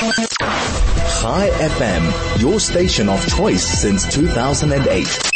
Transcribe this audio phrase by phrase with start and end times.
[0.00, 5.29] Chai FM, your station of choice since 2008.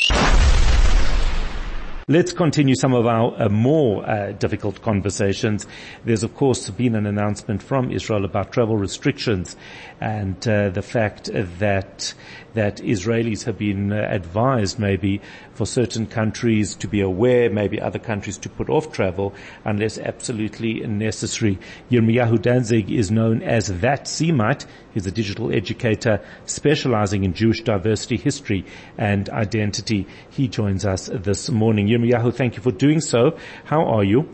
[2.07, 5.67] Let's continue some of our uh, more uh, difficult conversations.
[6.05, 9.57] There's of course been an announcement from Israel about travel restrictions
[10.03, 12.12] and uh, the fact that
[12.53, 15.21] that Israelis have been uh, advised maybe
[15.55, 19.34] for certain countries to be aware, maybe other countries to put off travel
[19.64, 21.59] unless absolutely necessary.
[21.91, 24.66] Yirmiyahu Danzig is known as That Semite.
[24.93, 28.65] He's a digital educator specializing in Jewish diversity, history
[28.97, 30.07] and identity.
[30.30, 31.89] He joins us this morning.
[31.95, 33.37] Yirmiyahu, thank you for doing so.
[33.65, 34.29] How are you?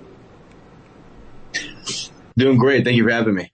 [2.37, 2.85] Doing great.
[2.85, 3.53] Thank you for having me.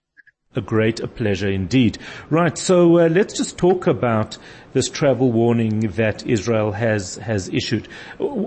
[0.55, 1.99] A great a pleasure indeed.
[2.31, 4.37] Right, so uh, let's just talk about
[4.73, 7.87] this travel warning that Israel has has issued.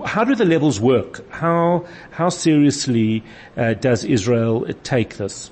[0.05, 1.29] How do the levels work?
[1.31, 3.23] How how seriously
[3.55, 5.51] uh, does Israel take this?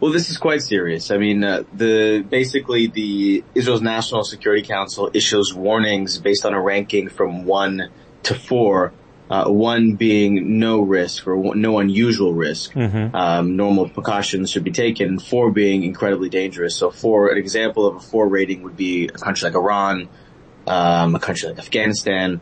[0.00, 1.10] Well, this is quite serious.
[1.10, 6.62] I mean, uh, the basically the Israel's National Security Council issues warnings based on a
[6.62, 7.90] ranking from one
[8.24, 8.92] to four
[9.30, 12.72] uh, one being no risk or no unusual risk.
[12.72, 13.14] Mm-hmm.
[13.14, 15.18] Um, normal precautions should be taken.
[15.18, 16.76] Four being incredibly dangerous.
[16.76, 20.08] So four, an example of a four rating would be a country like Iran,
[20.66, 22.40] um, a country like Afghanistan,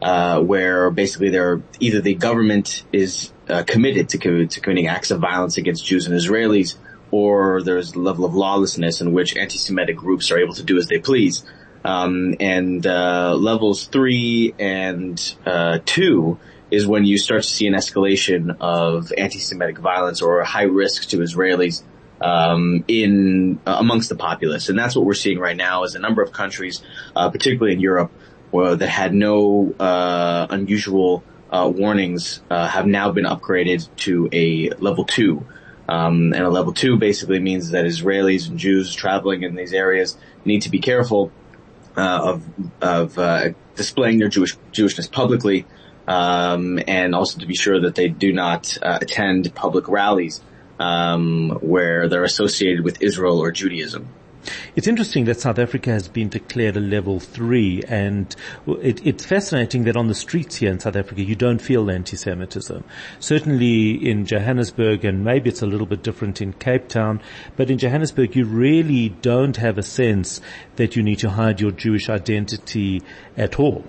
[0.00, 5.20] uh, where basically they're either the government is uh, committed to, to committing acts of
[5.20, 6.76] violence against Jews and Israelis,
[7.10, 10.86] or there's a level of lawlessness in which anti-Semitic groups are able to do as
[10.86, 11.44] they please.
[11.88, 16.38] Um, and uh, levels three and uh, two
[16.70, 21.20] is when you start to see an escalation of anti-Semitic violence or high risk to
[21.20, 21.82] Israelis
[22.20, 25.84] um, in uh, amongst the populace, and that's what we're seeing right now.
[25.84, 26.82] Is a number of countries,
[27.16, 28.12] uh, particularly in Europe,
[28.50, 35.06] where that had no uh, unusual uh, warnings, have now been upgraded to a level
[35.06, 35.46] two.
[35.88, 40.18] Um, and a level two basically means that Israelis and Jews traveling in these areas
[40.44, 41.37] need to be careful uh,
[42.00, 42.44] of
[42.80, 45.66] of uh, displaying their Jewish Jewishness publicly,
[46.06, 50.40] um, and also to be sure that they do not uh, attend public rallies
[50.78, 54.08] um, where they're associated with Israel or Judaism.
[54.76, 58.34] It's interesting that South Africa has been declared a level three and
[58.66, 62.84] it, it's fascinating that on the streets here in South Africa you don't feel anti-Semitism.
[63.18, 67.20] Certainly in Johannesburg and maybe it's a little bit different in Cape Town,
[67.56, 70.40] but in Johannesburg you really don't have a sense
[70.76, 73.02] that you need to hide your Jewish identity
[73.36, 73.84] at all.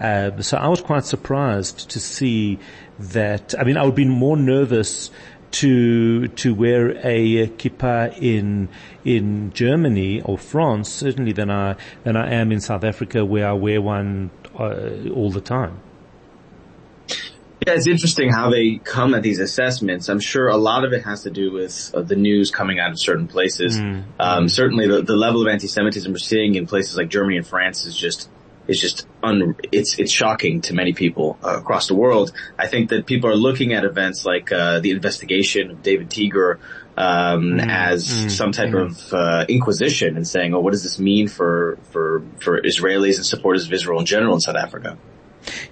[0.00, 2.58] Uh, so I was quite surprised to see
[2.98, 5.10] that, I mean, I would be more nervous
[5.52, 8.68] to to wear a kippah in
[9.04, 13.52] in Germany or France certainly than I than I am in South Africa where I
[13.52, 15.80] wear one uh, all the time.
[17.66, 20.08] Yeah, it's interesting how they come at these assessments.
[20.08, 22.90] I'm sure a lot of it has to do with uh, the news coming out
[22.90, 23.78] of certain places.
[23.78, 24.04] Mm.
[24.18, 27.84] Um, certainly, the, the level of anti-Semitism we're seeing in places like Germany and France
[27.84, 28.28] is just
[28.72, 32.32] is just un, it's it's shocking to many people uh, across the world.
[32.58, 36.58] I think that people are looking at events like uh, the investigation of David Teeger
[36.96, 38.86] um, mm, as mm, some type mm.
[38.86, 43.26] of uh, inquisition and saying, "Oh, what does this mean for for for Israelis and
[43.26, 44.98] supporters of Israel in general in South Africa?"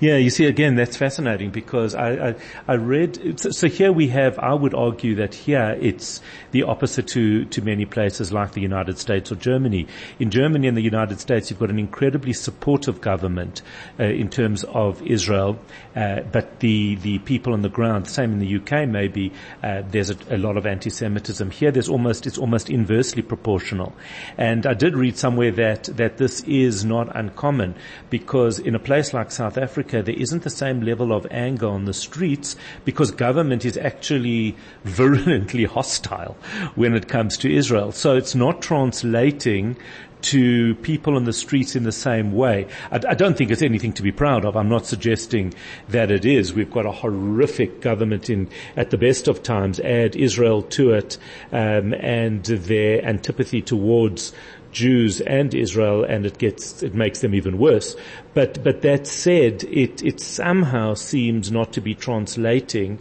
[0.01, 2.35] Yeah, you see, again, that's fascinating because I, I,
[2.67, 6.21] I read, so here we have, I would argue that here it's
[6.51, 9.87] the opposite to, to many places like the United States or Germany.
[10.19, 13.63] In Germany and the United States, you've got an incredibly supportive government
[13.99, 15.59] uh, in terms of Israel,
[15.95, 19.33] uh, but the, the people on the ground, same in the UK maybe,
[19.63, 21.51] uh, there's a, a, lot of anti-Semitism.
[21.51, 23.93] Here there's almost, it's almost inversely proportional.
[24.37, 27.75] And I did read somewhere that, that this is not uncommon
[28.09, 31.85] because in a place like South Africa, there isn't the same level of anger on
[31.85, 36.37] the streets because government is actually virulently hostile
[36.75, 37.93] when it comes to Israel.
[37.93, 39.77] So it's not translating
[40.23, 42.67] to people on the streets in the same way.
[42.91, 44.57] I, I, don't think it's anything to be proud of.
[44.57, 45.55] I'm not suggesting
[45.89, 46.53] that it is.
[46.53, 51.19] We've got a horrific government in, at the best of times, add Israel to it,
[51.53, 54.33] um, and their antipathy towards
[54.73, 57.97] Jews and Israel, and it gets it makes them even worse.
[58.35, 63.01] But but that said, it it somehow seems not to be translating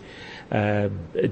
[0.51, 0.89] uh,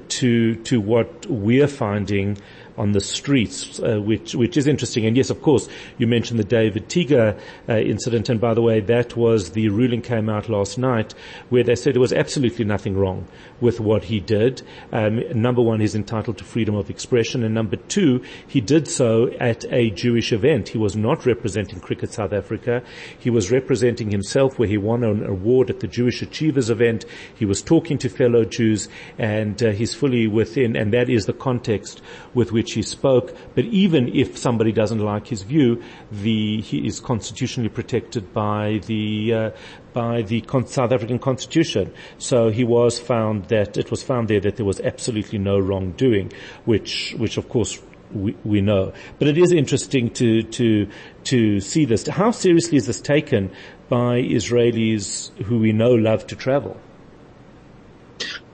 [0.08, 2.38] to to what we're finding
[2.78, 5.04] on the streets, uh, which which is interesting.
[5.04, 7.38] And yes, of course, you mentioned the David Teeger
[7.68, 11.12] uh, incident, and by the way, that was the ruling came out last night
[11.48, 13.26] where they said there was absolutely nothing wrong
[13.60, 14.62] with what he did.
[14.92, 19.28] Um, number one, he's entitled to freedom of expression, and number two, he did so
[19.40, 20.68] at a Jewish event.
[20.68, 22.82] He was not representing Cricket South Africa.
[23.18, 27.04] He was representing himself, where he won an award at the Jewish Achievers event.
[27.34, 28.88] He was talking to fellow Jews,
[29.18, 32.00] and uh, he's fully within, and that is the context
[32.34, 33.34] with which which he spoke.
[33.54, 35.82] But even if somebody doesn't like his view,
[36.12, 39.50] the he is constitutionally protected by the uh,
[39.94, 41.92] by the South African Constitution.
[42.18, 46.32] So he was found that it was found there that there was absolutely no wrongdoing,
[46.66, 47.80] which which of course
[48.12, 48.92] we, we know.
[49.18, 50.88] But it is interesting to, to,
[51.24, 52.06] to see this.
[52.06, 53.50] How seriously is this taken
[53.90, 56.80] by Israelis who we know love to travel?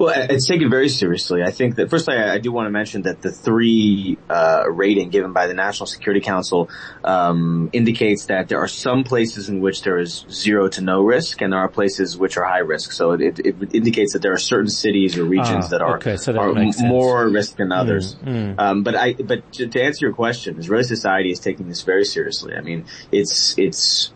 [0.04, 1.42] Well, it's taken very seriously.
[1.42, 5.10] I think that first, I, I do want to mention that the three uh, rating
[5.10, 6.68] given by the National Security Council
[7.02, 11.40] um, indicates that there are some places in which there is zero to no risk,
[11.40, 12.92] and there are places which are high risk.
[12.92, 16.16] So it, it indicates that there are certain cities or regions ah, that are, okay,
[16.16, 16.54] so that are
[16.86, 18.16] more risk than others.
[18.16, 18.60] Mm, mm.
[18.60, 22.04] Um, but I, but to, to answer your question, Israeli society is taking this very
[22.04, 22.54] seriously.
[22.54, 24.13] I mean, it's it's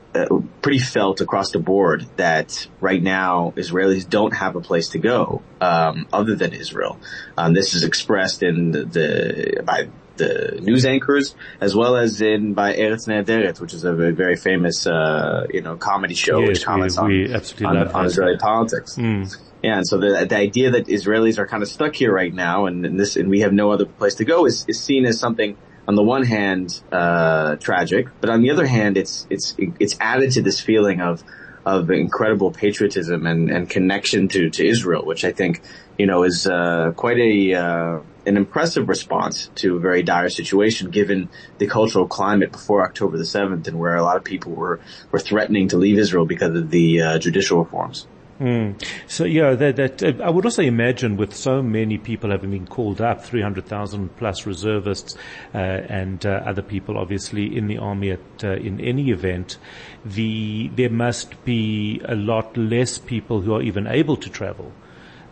[0.63, 5.43] pretty felt across the board that right now Israelis don't have a place to go
[5.61, 6.99] um, other than Israel.
[7.37, 12.55] Um, this is expressed in the, the, by the news anchors as well as in
[12.55, 16.49] by Eretz Nehederet, which is a very, very famous uh, you know comedy show yes,
[16.49, 17.35] which comments we, we
[17.65, 18.97] on, on, on Israeli politics.
[18.97, 19.35] Mm.
[19.63, 22.67] Yeah, and so the, the idea that Israelis are kind of stuck here right now,
[22.67, 25.19] and, and this, and we have no other place to go, is, is seen as
[25.19, 25.57] something
[25.89, 30.33] on the one hand, uh, tragic, but on the other hand, it's, it's, it's added
[30.33, 31.25] to this feeling of,
[31.65, 35.63] of incredible patriotism and, and connection to, to Israel, which I think,
[35.97, 40.91] you know, is, uh, quite a, uh, an impressive response to a very dire situation
[40.91, 44.81] given the cultural climate before October the 7th and where a lot of people were,
[45.11, 48.07] were threatening to leave Israel because of the, uh, judicial reforms.
[48.41, 48.81] Mm.
[49.09, 52.69] So yeah, that, that uh, I would also imagine with so many people having been
[52.69, 55.17] called up, 300,000 plus reservists
[55.53, 59.59] uh, and uh, other people obviously in the army at uh, in any event,
[60.05, 64.73] the there must be a lot less people who are even able to travel,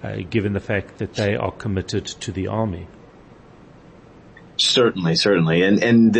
[0.02, 2.88] uh, given the fact that they are committed to the army.
[4.56, 6.16] Certainly, certainly, and and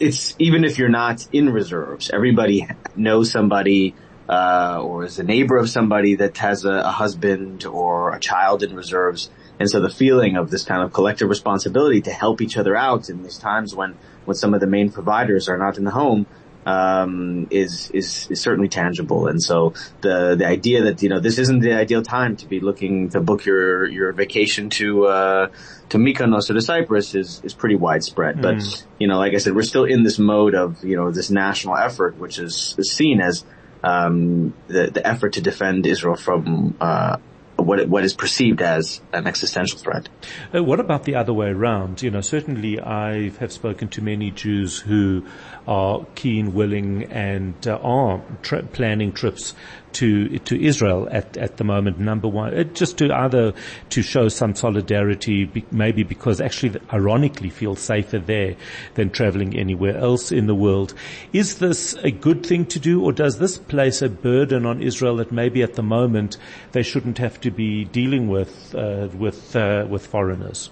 [0.00, 2.66] it's even if you're not in reserves, everybody
[2.96, 3.94] knows somebody
[4.28, 8.62] uh, or is a neighbor of somebody that has a, a, husband or a child
[8.62, 9.30] in reserves.
[9.58, 13.08] And so the feeling of this kind of collective responsibility to help each other out
[13.08, 16.26] in these times when, when some of the main providers are not in the home,
[16.66, 19.28] um, is, is, is certainly tangible.
[19.28, 22.58] And so the, the idea that, you know, this isn't the ideal time to be
[22.58, 25.48] looking to book your, your vacation to, uh,
[25.90, 28.38] to Mykonos or to Cyprus is, is pretty widespread.
[28.38, 28.42] Mm.
[28.42, 31.30] But, you know, like I said, we're still in this mode of, you know, this
[31.30, 33.44] national effort, which is, is seen as
[33.86, 37.18] um, the, the effort to defend Israel from uh,
[37.56, 40.08] what what is perceived as an existential threat.
[40.54, 42.02] Uh, what about the other way around?
[42.02, 45.24] You know, certainly I have spoken to many Jews who
[45.66, 49.54] are keen, willing, and uh, are tra- planning trips
[49.92, 51.98] to to Israel at at the moment.
[51.98, 53.54] Number one, uh, just to either
[53.90, 58.56] to show some solidarity, maybe because actually, ironically, feel safer there
[58.94, 60.94] than traveling anywhere else in the world.
[61.32, 65.16] Is this a good thing to do, or does this place a burden on Israel
[65.16, 66.36] that maybe at the moment
[66.72, 70.70] they shouldn't have to be dealing with uh, with uh, with foreigners?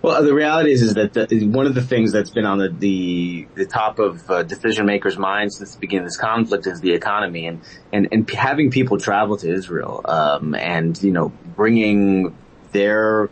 [0.00, 2.68] Well, the reality is, is that the, one of the things that's been on the
[2.68, 6.80] the, the top of uh, decision makers' minds since the beginning of this conflict is
[6.80, 7.60] the economy, and
[7.92, 12.36] and and having people travel to Israel, um, and you know, bringing
[12.70, 13.28] their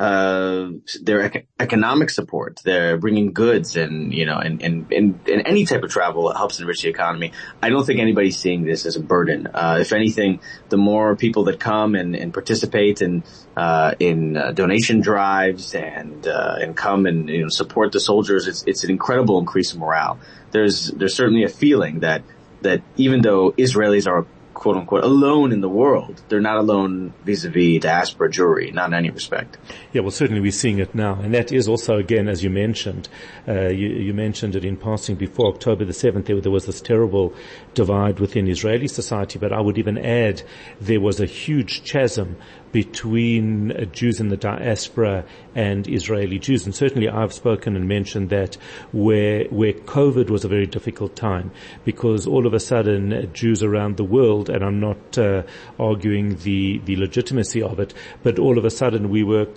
[0.00, 0.70] uh,
[1.02, 2.58] their ec- economic support.
[2.64, 6.58] They're bringing goods and, you know, and, and, and, and, any type of travel helps
[6.58, 7.32] enrich the economy.
[7.62, 9.48] I don't think anybody's seeing this as a burden.
[9.48, 10.40] Uh, if anything,
[10.70, 13.24] the more people that come and, and participate in,
[13.58, 18.48] uh, in uh, donation drives and, uh, and come and, you know, support the soldiers,
[18.48, 20.18] it's, it's an incredible increase in morale.
[20.50, 22.22] There's, there's certainly a feeling that,
[22.62, 24.26] that even though Israelis are
[24.60, 26.22] quote unquote alone in the world.
[26.28, 29.56] They're not alone vis-a-vis diaspora Jewry, not in any respect.
[29.94, 31.14] Yeah, well certainly we're seeing it now.
[31.14, 33.08] And that is also again, as you mentioned,
[33.48, 36.82] uh, you, you, mentioned it in passing before October the 7th, there, there was this
[36.82, 37.32] terrible
[37.72, 40.42] divide within Israeli society, but I would even add
[40.78, 42.36] there was a huge chasm
[42.72, 45.24] between uh, Jews in the diaspora
[45.54, 46.64] and Israeli Jews.
[46.64, 48.56] And certainly I've spoken and mentioned that
[48.92, 51.50] where, where COVID was a very difficult time
[51.84, 55.42] because all of a sudden uh, Jews around the world, and I'm not uh,
[55.78, 59.48] arguing the, the legitimacy of it, but all of a sudden we were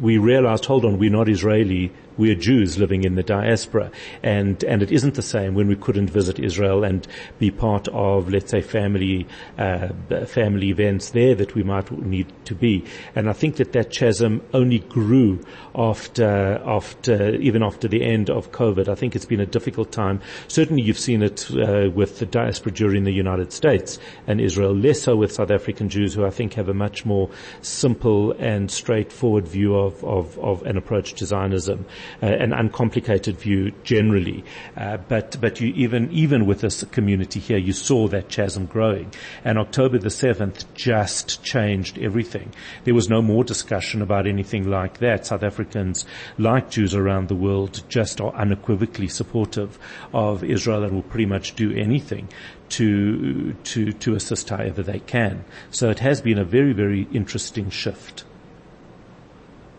[0.00, 3.90] we realized, hold on, we're not Israeli, we are Jews living in the diaspora.
[4.22, 7.06] And, and it isn't the same when we couldn't visit Israel and
[7.38, 9.26] be part of, let's say, family,
[9.56, 9.88] uh,
[10.26, 12.84] family events there that we might need to be.
[13.14, 15.40] And I think that that chasm only grew
[15.74, 18.88] after, after, even after the end of COVID.
[18.88, 20.20] I think it's been a difficult time.
[20.48, 25.02] Certainly you've seen it, uh, with the diaspora during the United States and Israel, less
[25.02, 27.30] so with South African Jews who I think have a much more
[27.62, 31.86] simple and straightforward view of of, of, of an approach to Zionism,
[32.22, 34.44] uh, an uncomplicated view generally.
[34.76, 39.12] Uh, but, but you even, even with this community here, you saw that chasm growing.
[39.44, 42.52] And October the 7th just changed everything.
[42.84, 45.26] There was no more discussion about anything like that.
[45.26, 49.78] South Africans, like Jews around the world, just are unequivocally supportive
[50.12, 52.28] of Israel and will pretty much do anything
[52.70, 55.44] to, to, to assist however they can.
[55.70, 58.24] So it has been a very, very interesting shift.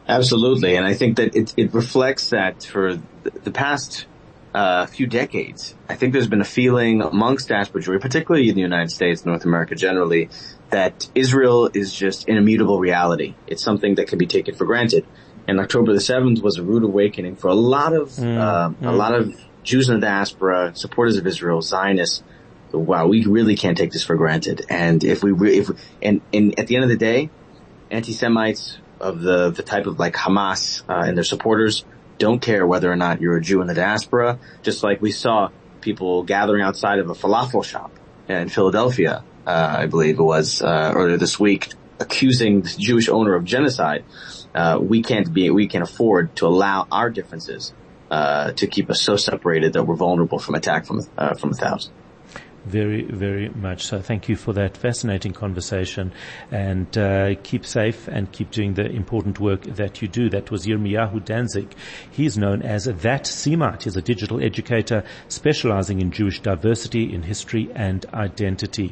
[0.10, 0.76] Absolutely.
[0.76, 4.08] And I think that it, it reflects that for the past
[4.54, 8.62] uh, few decades, I think there's been a feeling amongst diaspora Jewry, particularly in the
[8.62, 10.30] United States, North America generally,
[10.72, 13.36] that Israel is just an immutable reality.
[13.46, 15.06] It's something that can be taken for granted.
[15.48, 18.88] And October the 7th was a rude awakening for a lot of, mm, uh, mm.
[18.88, 22.24] a lot of Jews in the diaspora, supporters of Israel, Zionists.
[22.72, 24.64] Wow, we really can't take this for granted.
[24.70, 25.70] And if we, if,
[26.02, 27.30] and, and at the end of the day,
[27.90, 31.86] anti-Semites of the, the type of like Hamas, uh, and their supporters
[32.18, 35.50] don't care whether or not you're a Jew in the diaspora, just like we saw
[35.82, 37.92] people gathering outside of a falafel shop
[38.28, 43.36] in Philadelphia, uh, I believe it was, uh, earlier this week, accusing the Jewish owner
[43.36, 44.04] of genocide.
[44.54, 47.74] Uh, we can't be, we can afford to allow our differences,
[48.12, 51.56] uh, to keep us so separated that we're vulnerable from attack from, uh, from a
[51.56, 51.94] thousand.
[52.66, 54.02] Very, very much so.
[54.02, 56.12] Thank you for that fascinating conversation
[56.52, 60.30] and uh, keep safe and keep doing the important work that you do.
[60.30, 61.74] That was Yirmiyahu Danzig.
[62.12, 63.84] He's known as That Semite.
[63.84, 68.88] He's a digital educator specializing in Jewish diversity in history and identity.